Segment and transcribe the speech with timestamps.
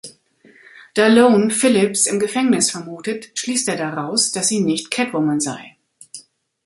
[0.95, 5.77] Da Lone Phillips im Gefängnis vermutet, schließt er daraus, dass sie nicht Catwoman sei.